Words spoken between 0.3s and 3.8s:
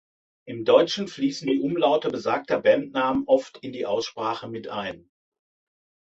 Im Deutschen fließen die Umlaute besagter Bandnamen oft in